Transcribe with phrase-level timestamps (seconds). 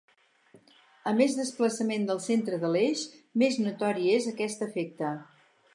[1.11, 3.07] A més desplaçament del centre de l'eix,
[3.45, 5.17] més notori és aquest efecte.